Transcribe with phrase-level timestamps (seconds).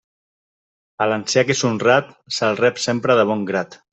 [1.05, 2.09] A l'ancià que és honrat,
[2.39, 3.79] se'l rep sempre de bon grat.